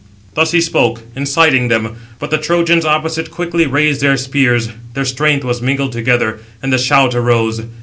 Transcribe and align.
Thus 0.33 0.49
he 0.51 0.61
spoke, 0.61 1.03
inciting 1.15 1.67
them; 1.67 1.95
but 2.17 2.31
the 2.31 2.39
Trojans 2.39 2.85
opposite 2.85 3.29
quickly 3.29 3.67
raised 3.67 4.01
their 4.01 4.17
spears; 4.17 4.69
their 4.95 5.05
strength 5.05 5.45
was 5.45 5.61
mingled 5.61 5.91
together, 5.91 6.39
and 6.63 6.73
a 6.73 6.79
shout 6.79 7.13
arose. 7.13 7.61